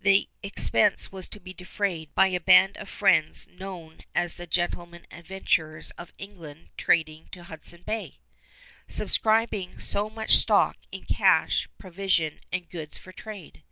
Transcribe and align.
The 0.00 0.30
expense 0.42 1.12
was 1.12 1.28
to 1.28 1.38
be 1.38 1.52
defrayed 1.52 2.08
by 2.14 2.28
a 2.28 2.40
band 2.40 2.78
of 2.78 2.88
friends 2.88 3.46
known 3.48 4.00
as 4.14 4.36
the 4.36 4.46
"Gentlemen 4.46 5.06
Adventurers 5.10 5.90
of 5.98 6.14
England 6.16 6.70
Trading 6.78 7.28
to 7.32 7.44
Hudson 7.44 7.82
Bay," 7.82 8.18
subscribing 8.88 9.78
so 9.78 10.08
much 10.08 10.38
stock 10.38 10.78
in 10.90 11.04
cash, 11.04 11.68
provision, 11.76 12.40
and 12.50 12.70
goods 12.70 12.96
for 12.96 13.12
trade. 13.12 13.62